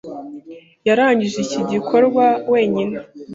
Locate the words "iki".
1.45-1.61